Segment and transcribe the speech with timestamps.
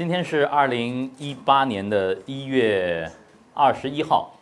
[0.00, 3.06] 今天是二零一八年的一月
[3.52, 4.32] 二十一号，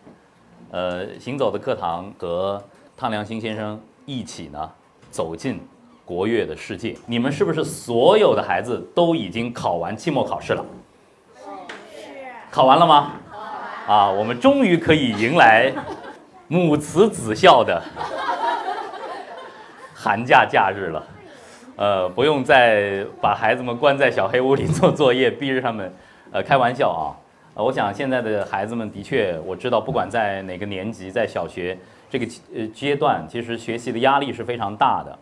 [0.71, 2.63] 呃，行走的课堂和
[2.97, 4.71] 汤良兴先生一起呢
[5.11, 5.61] 走进
[6.05, 6.97] 国乐的世界。
[7.07, 10.65] 你们是不是所有的孩子都已经考完期末考试了？
[12.53, 13.11] 考完了吗？
[13.89, 15.75] 啊，我们终于可以迎来
[16.47, 17.83] 母慈子孝的
[19.93, 21.05] 寒假假日了。
[21.79, 25.95] 呃，不用再把孩子们关在小黑屋里 做作业，逼着他们，
[26.33, 27.15] 呃，开玩笑啊。
[27.55, 31.79] 呃，我想现在的孩子们的确，我知道，不管在哪个年级，在小学
[32.11, 35.17] 这个呃阶段，其实学习的压力是非常大的。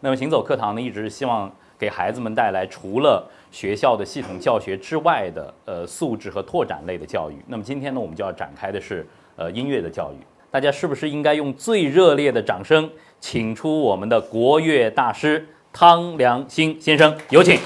[0.00, 7.36] 那么行走课堂呢，一直希望给孩子们带来除了学校的系统教学之外的呃素质和拓展类的教育。
[7.46, 9.06] 那么今天呢，我们就要展开的是
[9.36, 10.16] 呃音乐的教育。
[10.50, 12.90] 大家是不是应该用最热烈的掌声，
[13.20, 15.46] 请出我们的国乐大师？
[15.72, 17.58] 汤良兴先生，有请。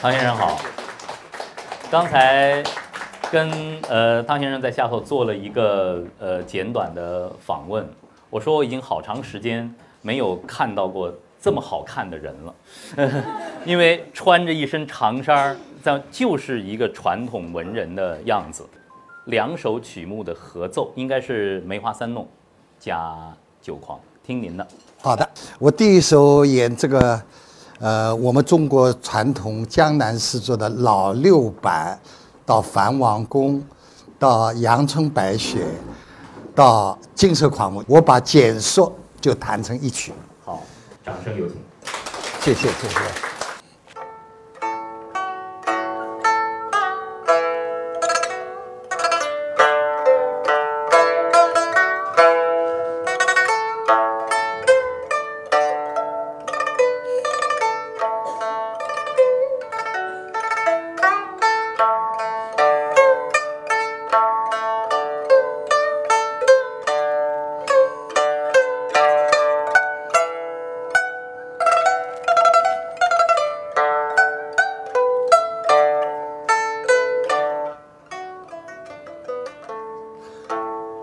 [0.00, 0.60] 汤先生好。
[1.90, 2.62] 刚才
[3.30, 3.50] 跟
[3.88, 7.86] 呃汤先生在下头做了一个呃简短的访问，
[8.30, 12.54] 我说我已经好长时间没有看到过这么好看的人了，
[13.66, 18.66] 因为穿着一身长衫儿，在就是一个传统文人的样子。
[19.26, 22.26] 两首曲目的合奏，应该是梅花三弄。
[22.82, 23.16] 加
[23.60, 24.66] 酒狂，听您的。
[25.00, 25.28] 好的，
[25.60, 27.22] 我第一首演这个，
[27.78, 31.96] 呃，我们中国传统江南诗作的老六版，
[32.44, 33.64] 到樊王宫，
[34.18, 35.64] 到阳春白雪，
[36.56, 40.12] 到金色狂舞，我把简说就弹成一曲。
[40.44, 40.60] 好，
[41.04, 41.56] 掌声有请。
[42.40, 43.31] 谢谢，谢谢。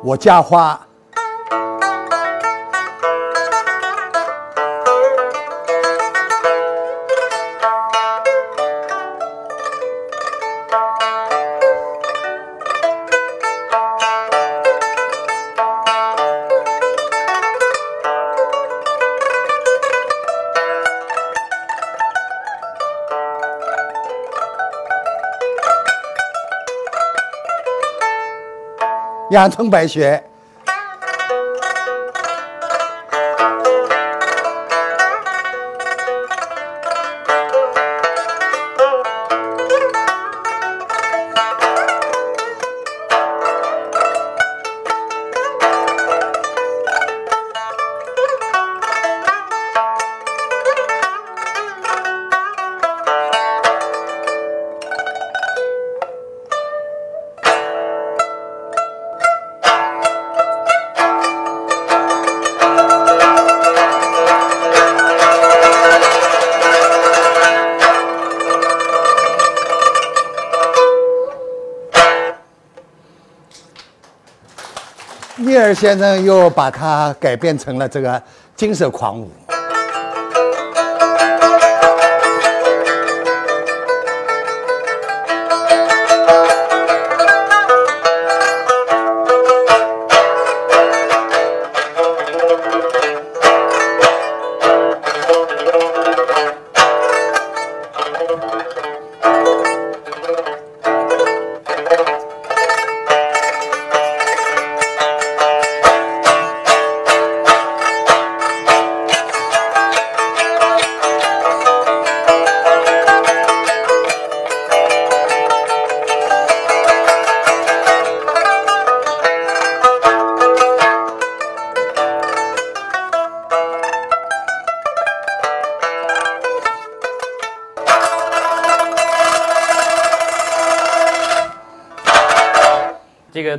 [0.09, 0.88] 我家花。
[29.29, 30.28] 阳春白雪。
[75.79, 78.21] 先生又把它改变成了这个
[78.53, 79.31] 金色狂舞。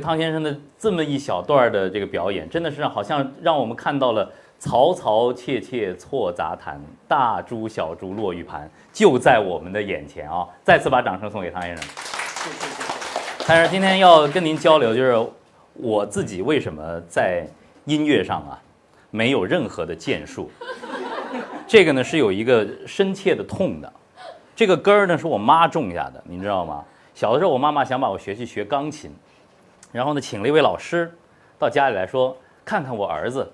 [0.01, 10.45] 汤先生的这么一小段的这个表演，真的是好像让我们看到了“嘈嘈切切错杂弹，大珠小珠落玉盘”，就在我们的眼前啊！
[10.63, 11.85] 再次把掌声送给汤先生。
[13.39, 15.25] 汤先生，今天要跟您交流，就是
[15.73, 17.45] 我自己为什么在
[17.85, 18.59] 音乐上啊
[19.11, 20.51] 没有任何的建树。
[21.67, 23.93] 这个呢是有一个深切的痛的，
[24.55, 26.83] 这个根儿呢是我妈种下的，你知道吗？
[27.13, 29.11] 小的时候我妈妈想把我学去学钢琴，
[29.91, 31.11] 然后呢请了一位老师
[31.59, 33.51] 到家里来说，看看我儿子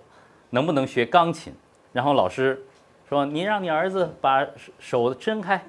[0.49, 1.53] 能不能学钢琴。
[1.93, 2.63] 然后老师
[3.09, 4.45] 说：“你让你儿子把
[4.77, 5.59] 手伸开，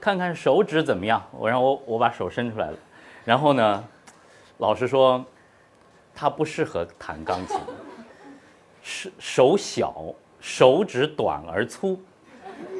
[0.00, 2.78] 看看手指怎么样。”我让我我把手伸出来了，
[3.24, 3.84] 然后呢，
[4.58, 5.22] 老师说
[6.14, 7.58] 他不适合弹钢琴，
[8.82, 12.00] 手手小，手指短而粗，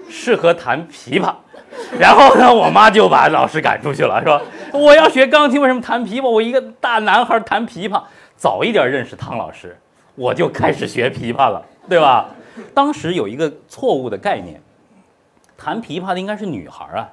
[0.08, 1.34] 适合弹琵琶。
[1.98, 4.40] 然后呢，我妈就把老师赶出去了，说
[4.72, 6.28] 我要学钢琴，为什么弹琵琶？
[6.28, 8.02] 我一个大男孩弹琵琶，
[8.36, 9.78] 早一点认识汤老师，
[10.14, 12.28] 我就开始学琵琶了，对吧？
[12.72, 14.60] 当时有一个错误的概念，
[15.56, 17.08] 弹琵琶的应该是女孩啊，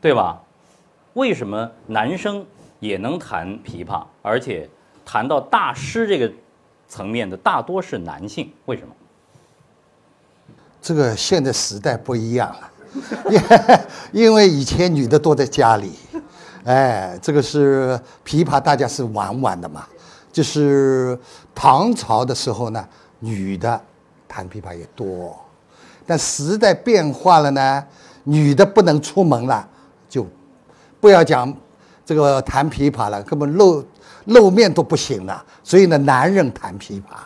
[0.00, 0.40] 对吧？
[1.14, 2.44] 为什么男生
[2.78, 4.68] 也能弹琵琶，而且
[5.04, 6.30] 弹到大师这个
[6.88, 8.52] 层面的大多是男性？
[8.66, 8.94] 为什么？
[10.82, 12.70] 这个现在时代不一样了，
[13.30, 13.42] 因
[14.24, 15.92] 因为以前女的多在家里，
[16.64, 19.86] 哎，这个是琵琶，大家是玩玩的嘛。
[20.32, 21.18] 就是
[21.54, 22.86] 唐朝的时候呢，
[23.20, 23.80] 女的。
[24.28, 25.34] 弹琵琶也多，
[26.04, 27.82] 但时代变化了呢，
[28.24, 29.66] 女的不能出门了，
[30.10, 30.26] 就
[31.00, 31.50] 不要讲
[32.04, 33.82] 这个弹琵琶了，根本露
[34.26, 35.42] 露面都不行了。
[35.62, 37.16] 所以呢，男人弹琵琶，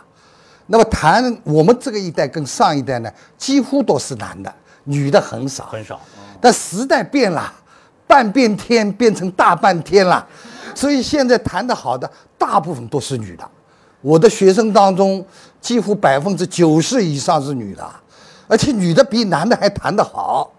[0.67, 4.55] 那么弹我们这个一代跟上一代呢，几乎都是男的，
[4.85, 6.01] 女的很少很少。
[6.41, 7.53] 但时代变了，
[8.07, 10.27] 半边天变成大半天了，
[10.75, 13.45] 所以现在弹得好的大部分都是女的。
[14.01, 15.23] 我的学生当中，
[15.61, 17.87] 几乎百分之九十以上是女的，
[18.49, 20.51] 而且女的比男的还弹得好，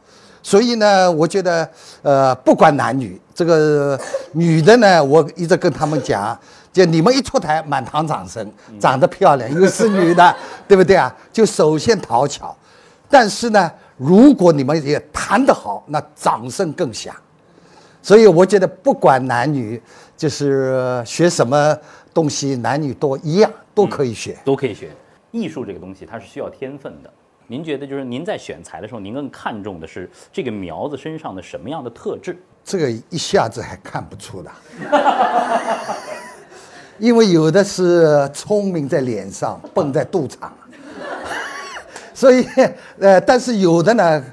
[0.43, 1.67] 所以呢，我觉得，
[2.03, 3.99] 呃，不管男女，这个
[4.33, 6.37] 女的呢，我一直跟他们讲，
[6.71, 8.47] 就你们一出台，满堂掌声，
[8.79, 10.35] 长得漂亮又是女的，
[10.67, 11.11] 对不对啊？
[11.33, 12.55] 就首先讨巧，
[13.09, 13.71] 但是呢，
[14.01, 17.15] 如果你们也弹得好，那掌声更响。
[18.01, 19.79] 所以我觉得，不管男女，
[20.17, 21.77] 就是学什么。
[22.13, 24.89] 东西男女都一样，都可以学，都可以学。
[25.31, 27.09] 艺术这个东西，它是需要天分的。
[27.47, 32.37] 您觉得，就是您在选材的时候，您更看重的是这个苗子身上的什么样的特质？
[32.65, 34.51] 这个一下子还看不出的，
[36.99, 40.53] 因为有的是聪明在脸上，笨在肚肠，
[42.21, 42.47] 所以
[43.01, 44.23] 呃，但是有的呢，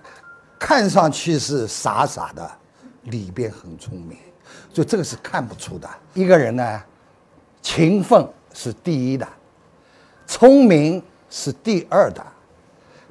[0.58, 2.46] 看上去是傻傻的，
[3.04, 4.18] 里边很聪明，
[4.74, 5.88] 所以这个是看不出的。
[6.12, 6.82] 一个人呢。
[7.60, 9.26] 勤奋是第一的，
[10.26, 12.24] 聪明是第二的，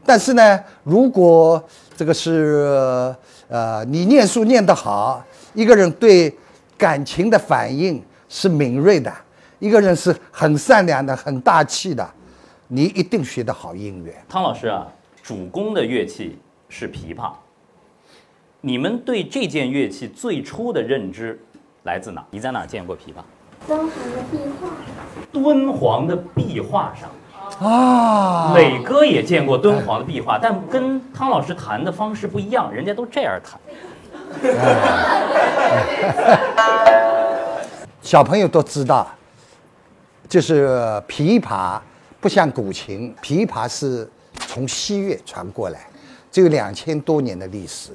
[0.06, 1.62] 但是呢，如果
[1.95, 3.13] 这个是
[3.50, 5.23] 呃，你念书念得好，
[5.53, 6.35] 一个人对
[6.77, 9.13] 感情的反应是敏锐的，
[9.59, 12.09] 一个人是很善良的、很大气的，
[12.69, 14.14] 你一定学得好音乐。
[14.28, 14.86] 汤老师啊，
[15.24, 16.38] 主攻的乐器
[16.68, 17.31] 是琵琶，
[18.60, 21.40] 你们对这件乐器最初的认知
[21.84, 22.25] 来自哪？
[22.30, 23.24] 你在哪见过琵琶？
[23.68, 24.68] 敦煌的壁画，
[25.31, 27.10] 敦煌的壁画上
[27.69, 33.58] 啊，磊哥也见过敦煌的壁画，但跟汤老师弹的方式不一样，人家都这样弹。
[38.02, 39.08] 小朋友都知道，
[40.28, 40.68] 就是
[41.08, 41.80] 琵琶
[42.27, 44.06] 不像古琴，琵琶是
[44.50, 45.88] 从西岳传过来，
[46.29, 47.91] 只有两千多年的历史，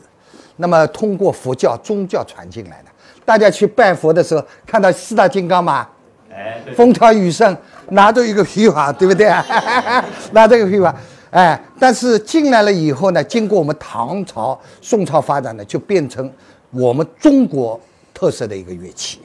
[0.56, 2.88] 那么通过佛教宗教传进来的。
[3.26, 5.87] 大家去拜佛的时候，看到四大金刚吗？
[6.33, 7.54] 哎，风调雨顺，
[7.90, 9.45] 拿着一个琵琶，对不对啊？
[10.33, 10.95] 拿着一个琵琶，
[11.30, 16.33] 哎，但是进来了以后呢，经过我们唐朝、宋朝发展呢，就变成
[16.71, 17.78] 我们中国
[18.14, 19.21] 特色的一个乐器，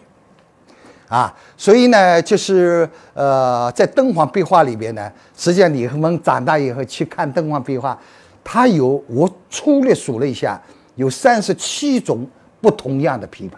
[1.08, 7.98] 啊，所以呢，就是呃，在敦煌壁画里边呢，实际上你们长大以后去看敦煌壁画，
[8.44, 10.62] 它有我粗略数了一下，
[10.96, 12.28] 有三十七种
[12.60, 13.54] 不同样的琵琶。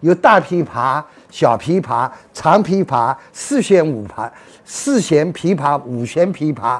[0.00, 4.30] 有大琵琶、小琵琶、长琵琶、四弦五琶、
[4.62, 6.78] 四弦琵琶、五弦琵琶，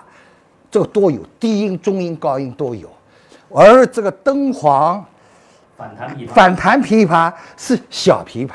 [0.70, 2.86] 这个都有，低音、中音、高音都有。
[3.48, 5.02] 而这个敦煌
[5.74, 8.52] 反弹琵琶，反弹琵琶是小琵琶。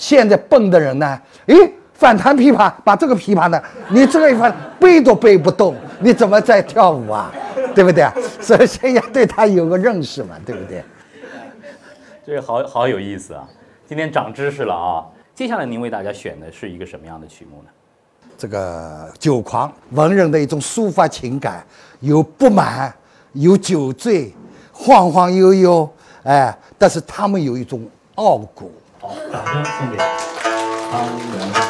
[0.00, 1.54] 现在笨的人呢，诶，
[1.92, 7.30] 反弹琵琶，把这个琵琶呢，你这个一翻背都背不动，你怎么在跳舞啊？
[7.74, 8.08] 对不对？
[8.40, 10.82] 所以先要对他有个认识嘛，对不对？
[12.24, 13.46] 这个好好有意思啊！
[13.86, 15.04] 今天长知识了啊！
[15.34, 17.68] 接下来您为大家选的是一个什么样的曲目呢？
[18.38, 21.62] 这个酒狂文人的一种抒发情感，
[22.00, 22.90] 有不满，
[23.34, 24.34] 有酒醉，
[24.72, 25.90] 晃晃悠悠，
[26.22, 28.72] 哎，但是他们有一种傲骨。
[29.00, 31.06] 好，掌声送给汤
[31.38, 31.69] 圆。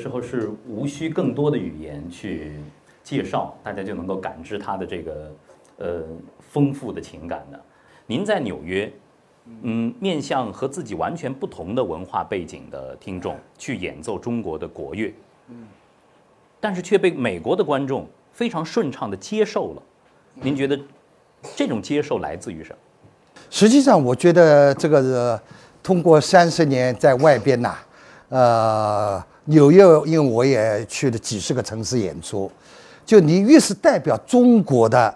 [0.00, 2.52] 时候是无需更多的语言去
[3.04, 5.32] 介绍，大家就能够感知它的这个
[5.76, 6.02] 呃
[6.38, 7.60] 丰富的情感的。
[8.06, 8.90] 您在纽约，
[9.62, 15.12] 嗯，面向和自己完全不同的文化背景的听众去演奏中国的国乐，
[15.48, 15.66] 嗯，
[16.58, 19.82] 但是却被美国的观众非常顺畅的接受了。
[20.34, 20.80] 您觉得
[21.54, 22.78] 这种接受来自于什么？
[23.50, 25.40] 实际上，我觉得这个是
[25.82, 27.74] 通过三十年在外边呐，
[28.28, 32.50] 呃，纽约，因为我也去了几十个城市演出，
[33.04, 35.12] 就你越是代表中国的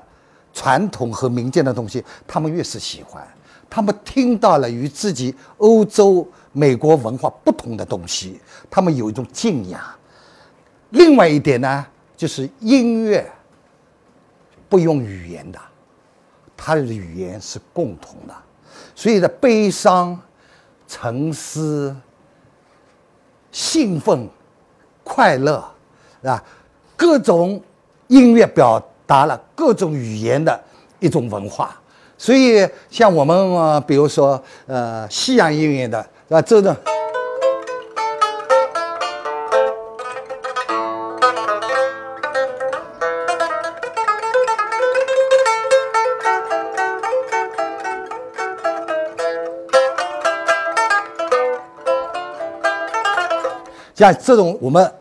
[0.53, 3.27] 传统和民间的东西，他们越是喜欢。
[3.71, 9.81] 他们听到了与自己欧洲、美国文化不同的东西，他们有一种敬仰。
[10.91, 11.87] 另外一点呢，
[12.17, 13.31] 就是音乐
[14.69, 15.59] 不用语言的。
[16.57, 18.35] 他的语言是共同的，
[18.95, 20.19] 所以的悲伤、
[20.87, 21.95] 沉思、
[23.55, 24.29] 兴奋、
[25.05, 25.65] 快乐，
[26.21, 26.43] 是吧？
[26.97, 27.63] 各种
[28.09, 30.61] 音乐表达了各种语言的
[30.99, 31.81] 一种文化。
[32.19, 36.43] 所以，像我们，比如说呃，西洋音乐的，是吧？
[36.43, 36.75] 这种。
[53.95, 54.93] 像这种我们，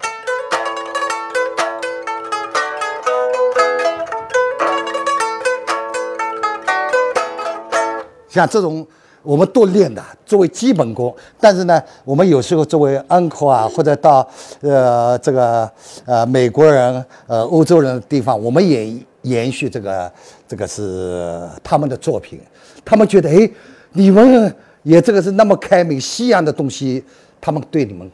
[8.29, 8.85] 像这种
[9.23, 11.11] 我们都练的，作为基本功。
[11.39, 14.27] 但是呢，我们有时候作为 uncle 啊，或者到
[14.61, 15.67] 呃这个
[16.05, 20.11] 呃美国人、呃欧洲人的地方，我们也延续这个
[20.47, 22.39] 这个是他们的作品。
[22.85, 23.49] 他们觉得，哎，
[23.93, 27.03] 你们也这个是那么开明，西洋的东西，
[27.41, 28.11] 他们对你们。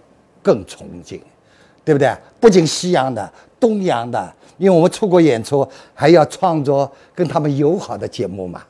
[0.50, 1.22] 更崇敬，
[1.86, 2.12] 对不对？
[2.40, 8.64] 不仅西洋的、东洋的，因为我们出国演出，还要创作跟他们友好的节目嘛。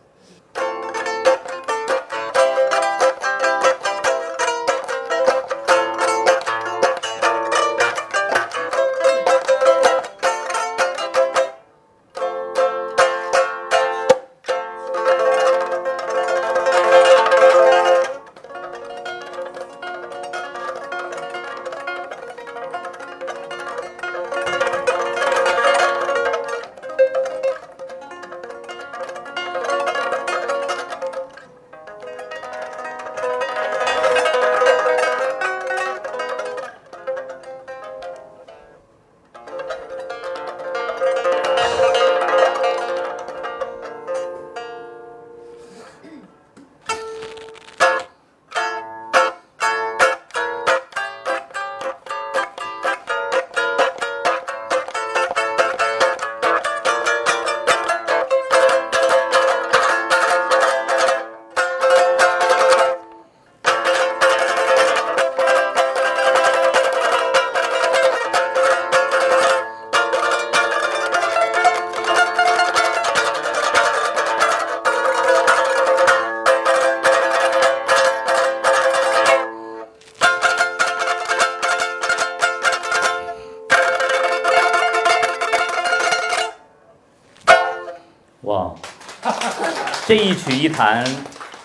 [90.40, 91.04] 曲一弹，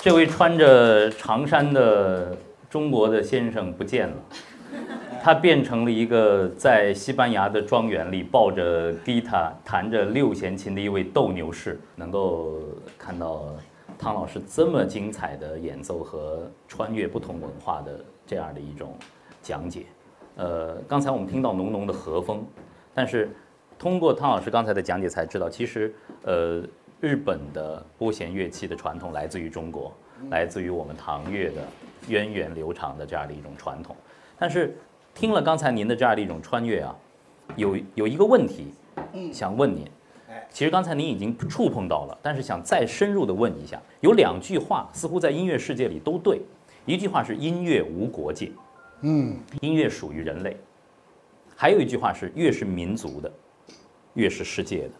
[0.00, 2.36] 这位穿着长衫的
[2.68, 4.16] 中国的先生不见了，
[5.22, 11.80] 他变成了一个在西班牙的庄园里抱着吉他弹着六弦琴的一位斗牛士。
[11.94, 12.58] 能够
[12.98, 13.44] 看到
[13.96, 18.98] 汤老师这么精彩的演奏和穿越不同文化的这样的一种
[19.40, 19.86] 讲解。
[20.34, 22.44] 呃，刚才我们听到浓浓的和风，
[22.92, 23.30] 但是
[23.78, 26.60] 通过汤老师刚才的讲解才知道，其实呃。
[27.04, 29.92] 日本的拨弦乐器的传统来自于中国，
[30.30, 31.62] 来自于我们唐乐的
[32.08, 33.94] 源远流长的这样的一种传统。
[34.38, 34.74] 但是
[35.14, 36.96] 听了刚才您的这样的一种穿越啊，
[37.56, 38.72] 有有一个问题，
[39.30, 39.86] 想问您。
[40.48, 46.40] 其实刚才您已经触碰到了，但是想再深入的问一下，有两句话似乎在音乐世界里都对。
[46.86, 48.50] 一句话是音乐无国界，
[49.02, 50.56] 嗯，音乐属于人类。
[51.54, 53.30] 还有一句话是越是民族的，
[54.14, 54.90] 越是世界的。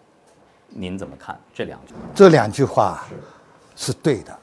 [0.69, 1.95] 您怎么看这两句？
[2.15, 3.07] 这两句话
[3.77, 4.37] 是对的，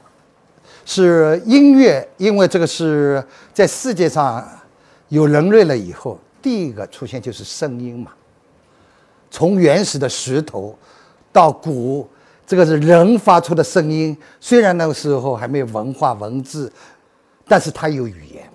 [0.84, 4.46] 是音乐，因为这个是在世界上
[5.08, 8.12] 有人类了以后，第一个出现就是声音嘛。
[9.30, 10.76] 从原始的石头
[11.32, 12.08] 到鼓，
[12.46, 14.16] 这个是人发出的声音。
[14.40, 16.70] 虽然那个时候还没有文化文字，
[17.46, 18.48] 但是它有语言，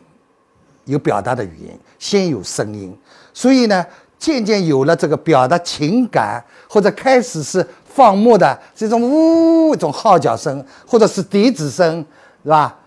[0.86, 2.96] 有表达的语言，先有声音，
[3.34, 3.86] 所以呢，
[4.20, 12.06] 渐渐有了这个表达情感，或者开始是放牧的这种呜一种号角声，或者是笛子声，
[12.44, 12.78] 是吧？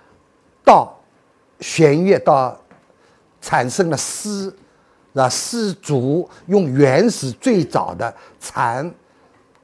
[0.64, 0.96] 到
[1.60, 2.56] 弦乐到
[3.40, 4.44] 产生了丝，
[5.12, 5.28] 是吧？
[5.28, 8.92] 丝竹用原始最早的蝉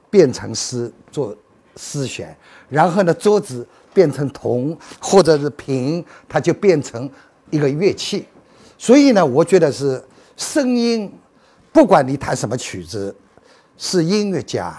[0.09, 1.35] 变成丝做
[1.75, 2.35] 丝弦，
[2.69, 7.09] 然后呢，桌子变成铜或者是瓶，它就变成
[7.51, 8.25] 一个乐器。
[8.77, 10.03] 所以呢，我觉得是
[10.35, 11.11] 声音，
[11.71, 13.15] 不管你弹什么曲子，
[13.77, 14.75] 是音乐家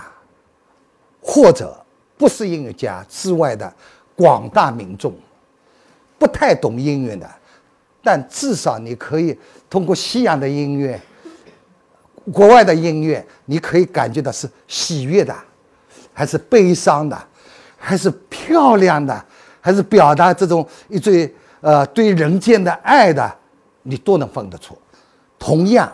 [1.21, 1.75] 或者
[2.17, 3.73] 不是音乐家之外的
[4.17, 5.15] 广大民众，
[6.19, 7.31] 不太懂音乐的，
[8.03, 9.39] 但至少你可以
[9.71, 11.01] 通过西洋的音乐、
[12.33, 15.35] 国外的音乐，你可以感觉到是喜悦的，
[16.13, 17.17] 还是悲伤的，
[17.77, 19.25] 还是漂亮的，
[19.61, 23.35] 还是表达这种一最呃对人间的爱的。
[23.85, 24.77] 你都能分得出，
[25.39, 25.91] 同样，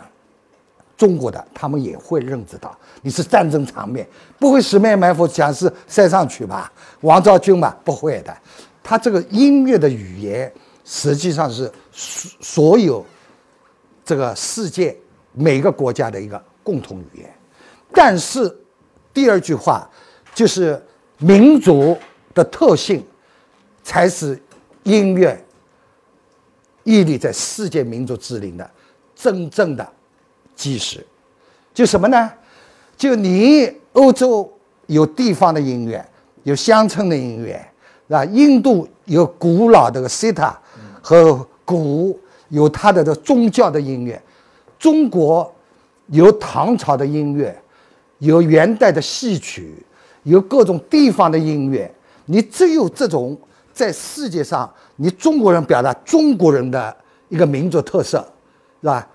[0.97, 4.07] 中国的他们也会认知到你是战争场面，
[4.39, 6.71] 不会十面埋伏讲是塞上去吧？
[7.01, 8.35] 王昭君吧，不会的。
[8.83, 10.51] 他这个音乐的语言
[10.83, 13.05] 实际上是所所有
[14.03, 14.95] 这个世界
[15.33, 17.33] 每个国家的一个共同语言。
[17.93, 18.53] 但是
[19.13, 19.89] 第二句话
[20.33, 20.81] 就是
[21.17, 21.97] 民族
[22.33, 23.05] 的特性
[23.83, 24.41] 才是
[24.83, 25.41] 音乐。
[26.87, 28.71] 屹立在世界民族之林的
[29.15, 29.93] 真正的
[30.55, 31.05] 基石，
[31.73, 32.31] 就什么呢？
[32.97, 34.51] 就你欧洲
[34.87, 36.03] 有地方的音乐，
[36.43, 37.53] 有乡村的音乐，
[38.07, 38.25] 是吧？
[38.25, 40.57] 印度有古老的西塔
[41.01, 42.17] 和鼓，
[42.49, 44.17] 有它的的宗教的音乐；
[44.79, 45.53] 中国
[46.07, 47.55] 有唐朝的音乐，
[48.19, 49.85] 有元代的戏曲，
[50.23, 51.93] 有各种地方的音乐。
[52.25, 53.37] 你只有这种
[53.73, 54.71] 在世界上。
[54.97, 56.95] 你中国人表达中国人的
[57.27, 58.25] 一个民族特色，
[58.79, 59.05] 是吧？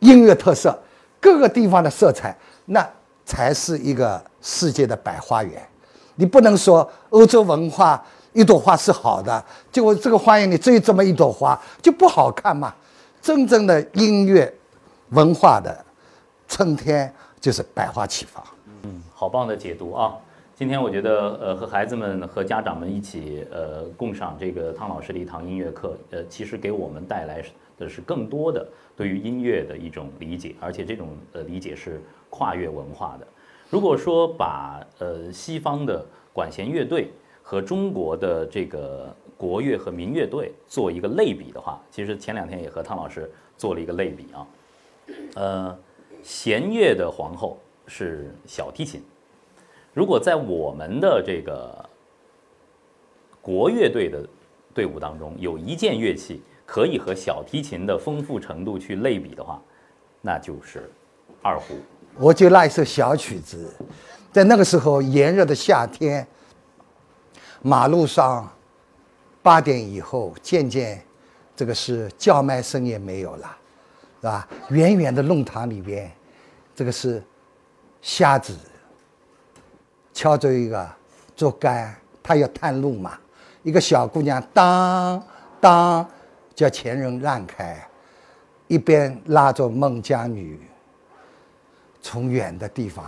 [0.00, 0.78] 音乐特色，
[1.20, 2.86] 各个地方的色彩，那
[3.24, 5.66] 才是一个世界的百花园。
[6.14, 12.74] 你不能说欧洲文化一朵花是好的，结果这个花园里只有这么一朵花，就不好看嘛。
[13.20, 14.52] 真正的音乐
[15.10, 15.84] 文化的
[16.46, 18.44] 春天就是百花齐放。
[18.82, 20.14] 嗯，好棒的解读啊！
[20.54, 27.42] 今天我觉得，呃，和孩子们和家长们一起，呃，共赏这个汤老师的一堂音乐课，呃，其实给我们带来
[27.76, 33.26] 的是更多的对于音乐的一种理解，而且这种呃理解是跨越文化的。
[33.68, 37.10] 如果说把呃西方的管弦乐队
[37.42, 44.46] 和中国的这个国乐和民乐队做一个类比的话，其实前两天也和汤老师做了一个类比啊，
[45.34, 45.78] 呃，
[46.22, 49.02] 弦乐的皇后是小提琴。
[49.92, 51.84] 如果在我们的这个
[53.40, 54.26] 国乐队的
[54.74, 59.62] 队伍当中，有一件乐器可以和小提琴的丰富程度去类比的话，
[60.20, 60.90] 那就是
[61.40, 61.76] 二胡。
[62.18, 63.72] 我就那一首小曲子，
[64.32, 66.26] 在那个时候炎热的夏天，
[67.62, 68.50] 马路上
[69.42, 71.02] 八点以后，渐渐
[71.54, 73.56] 这个是叫卖声也没有了，
[74.20, 74.48] 是吧？
[74.70, 76.10] 远远的弄堂里边，
[76.74, 77.22] 这个是
[78.02, 78.54] 瞎子。
[80.12, 80.88] 敲着一个
[81.36, 83.18] 竹竿，他要探路嘛。
[83.62, 85.22] 一个小姑娘当
[85.60, 86.08] 当
[86.56, 87.86] 叫前人让开，
[88.66, 90.58] 一边拉着孟姜女，
[92.00, 93.04] 从远的地方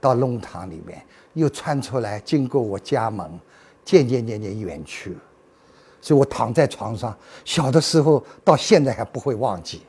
[0.00, 1.04] 到弄堂里面，
[1.34, 3.38] 又穿出来，经过我家门，
[3.84, 5.14] 渐渐渐渐远去。
[6.00, 9.82] 所以我躺在床上，小的时候到现在还不会忘记。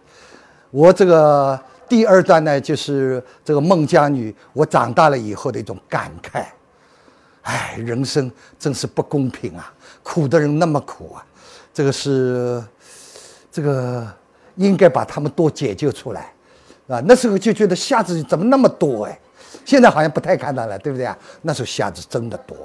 [0.69, 6.45] 我这个第二段呢，就是这个孟姜女，我长大了以后的一种感慨。
[7.43, 9.73] 哎，人生真是不公平啊！
[10.03, 11.25] 苦的人那么苦啊，
[11.73, 12.61] 这个是，
[13.57, 14.07] 这个
[14.57, 16.31] 应该把他们多解救出来，
[16.87, 19.19] 啊，那时候就觉得瞎子怎么那么多哎，
[19.65, 21.17] 现在好像不太看到了，对不对啊？
[21.41, 22.55] 那时候瞎子真的多。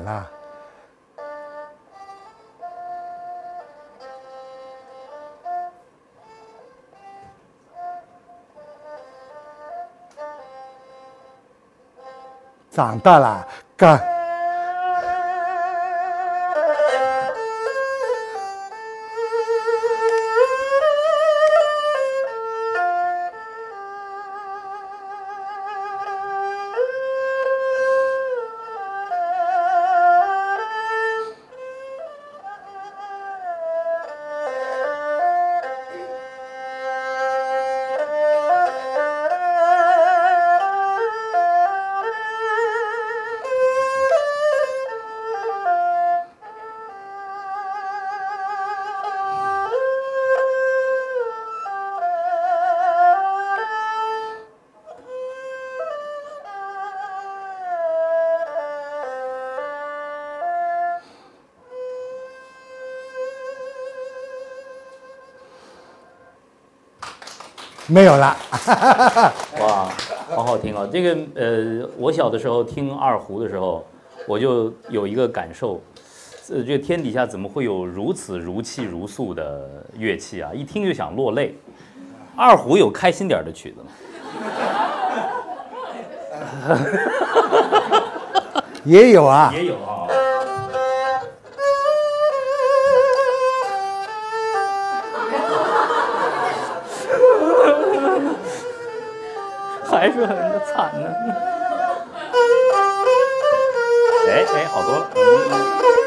[0.00, 0.30] 远了，
[12.70, 14.09] 长大了，干。
[67.90, 68.36] 没有了。
[69.60, 69.88] 哇，
[70.28, 70.88] 好好听啊！
[70.90, 73.84] 这个呃，我小的时候听二胡的时候，
[74.28, 75.80] 我就有一个感受，
[76.50, 80.52] 呃，这天底下怎么会有如此如泣如诉的乐器啊？
[80.54, 81.56] 一听就想落泪。
[82.36, 83.88] 二胡有开心点的曲子吗？
[88.84, 89.99] 也有啊，也有啊。
[100.00, 100.34] 还是很
[100.64, 101.14] 惨呢。
[104.28, 105.10] 哎哎，好多了。
[105.14, 105.99] 嗯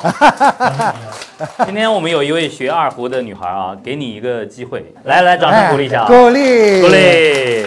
[1.66, 6.06] 今天我们有一位学二胡的女孩啊，给你一个机会，来来，掌声鼓励一下啊！
[6.06, 7.59] 鼓励，鼓励。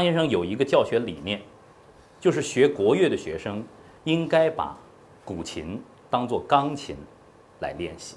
[0.00, 1.38] 张先生有一个教学理念，
[2.18, 3.62] 就是学国乐的学生
[4.04, 4.74] 应该把
[5.26, 6.96] 古琴当做钢琴
[7.58, 8.16] 来练习。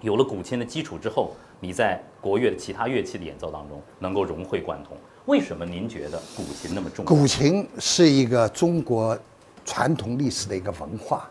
[0.00, 4.96] 有了古琴的基础之后，你在国乐的其他乐器的演奏当中能够融会贯通。
[5.26, 7.08] 为什么您觉得古琴那么重要？
[7.08, 9.16] 古琴是一个中国
[9.64, 11.30] 传统历史的一个文化，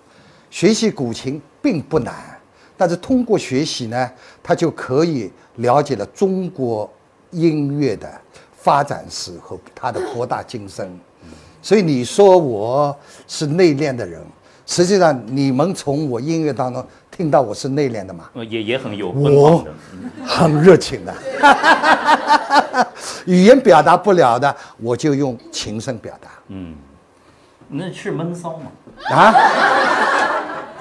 [0.50, 2.40] 学习古琴并不难，
[2.78, 4.10] 但是通过学习呢，
[4.42, 6.90] 他就可以了解了中国
[7.32, 8.10] 音乐的
[8.62, 11.00] 发展史和它的博大精深。
[11.62, 12.96] 所以你说我
[13.28, 14.22] 是内敛的人，
[14.66, 18.30] 实际上你们从我音乐当中听到我是内敛的嘛？
[18.34, 19.66] 呃也也很有我。
[20.26, 21.14] 很热情的，
[23.26, 26.30] 语言表达不了的，我就用琴声表达。
[26.48, 26.76] 嗯，
[27.68, 28.72] 那是闷骚吗？
[29.12, 29.34] 啊，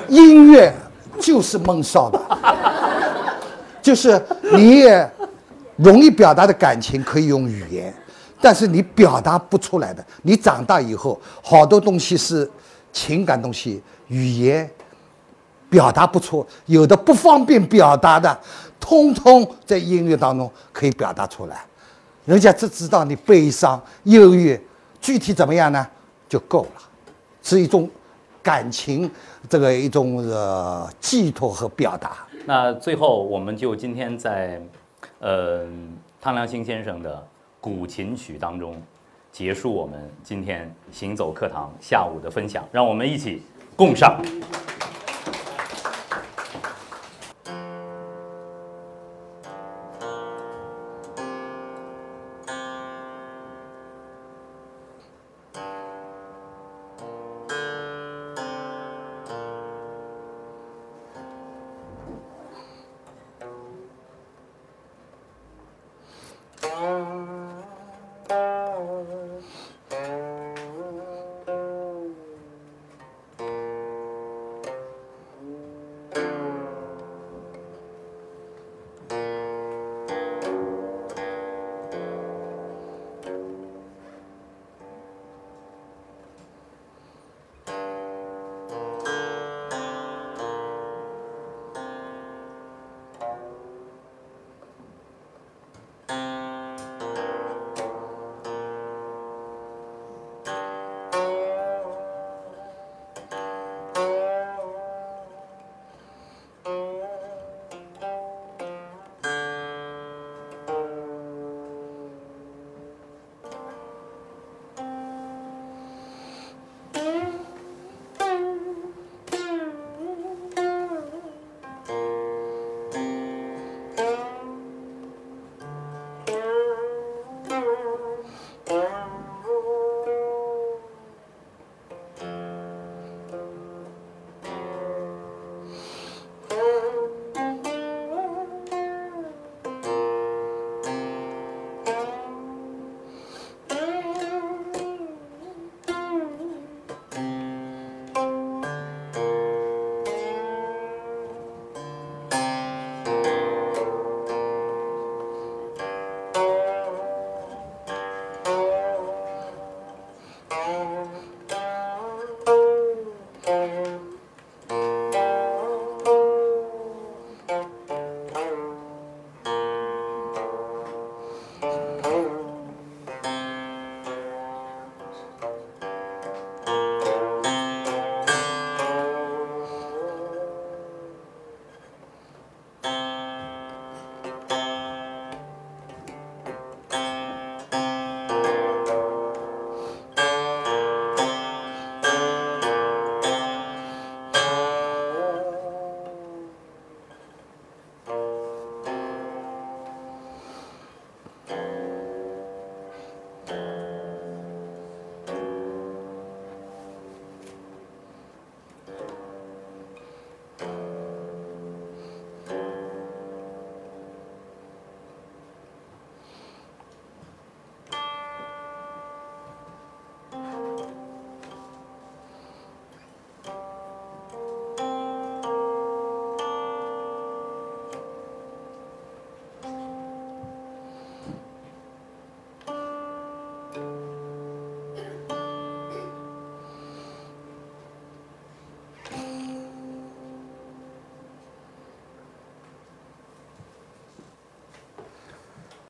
[0.08, 0.72] 音乐
[1.18, 2.20] 就是闷骚的，
[3.82, 4.20] 就是
[4.52, 5.10] 你也
[5.78, 7.94] 容易表达的感情可以用语言，
[8.40, 12.48] 但是你表达不出来的，你长大以后好多东西是
[12.92, 14.68] 情感东西，语言
[15.70, 18.38] 表达不出，有的不方便表达的，
[18.80, 21.64] 通通在音乐当中可以表达出来，
[22.24, 24.60] 人家只知道你悲伤、忧郁，
[25.00, 25.86] 具体怎么样呢，
[26.28, 26.82] 就够了。
[27.40, 27.88] 是一种
[28.42, 29.10] 感情，
[29.48, 32.26] 这个一种呃寄托和表达。
[32.44, 34.60] 那最后，我们就今天在，
[35.20, 35.66] 呃，
[36.20, 37.26] 汤良兴先生的
[37.60, 38.80] 古琴曲当中，
[39.32, 43.42] 结束我们今天行走课堂下午的分享，让我们一起
[43.74, 44.20] 共赏。